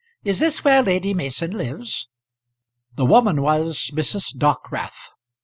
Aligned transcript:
"Is 0.23 0.39
this 0.39 0.63
where 0.63 0.81
Lady 0.81 1.13
Mason 1.13 1.51
lives?" 1.51 2.09
The 2.95 3.05
woman 3.05 3.43
was 3.43 3.91
Mrs. 3.93 4.35
Dockwrath. 4.35 5.11